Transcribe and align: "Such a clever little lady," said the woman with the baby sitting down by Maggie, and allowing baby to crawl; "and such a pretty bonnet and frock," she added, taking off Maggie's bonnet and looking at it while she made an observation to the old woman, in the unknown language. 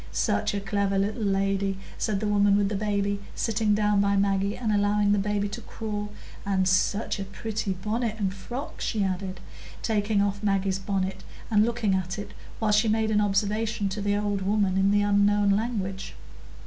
"Such 0.11 0.55
a 0.55 0.59
clever 0.59 0.97
little 0.97 1.21
lady," 1.21 1.77
said 1.95 2.19
the 2.21 2.27
woman 2.27 2.57
with 2.57 2.69
the 2.69 2.75
baby 2.75 3.19
sitting 3.35 3.75
down 3.75 4.01
by 4.01 4.15
Maggie, 4.15 4.57
and 4.57 4.71
allowing 4.73 5.11
baby 5.11 5.47
to 5.49 5.61
crawl; 5.61 6.09
"and 6.43 6.67
such 6.67 7.19
a 7.19 7.23
pretty 7.23 7.73
bonnet 7.73 8.15
and 8.17 8.33
frock," 8.33 8.81
she 8.81 9.03
added, 9.03 9.39
taking 9.83 10.19
off 10.19 10.41
Maggie's 10.41 10.79
bonnet 10.79 11.23
and 11.51 11.63
looking 11.63 11.93
at 11.93 12.17
it 12.17 12.31
while 12.57 12.71
she 12.71 12.87
made 12.87 13.11
an 13.11 13.21
observation 13.21 13.89
to 13.89 14.01
the 14.01 14.17
old 14.17 14.41
woman, 14.41 14.75
in 14.75 14.89
the 14.89 15.03
unknown 15.03 15.51
language. 15.51 16.15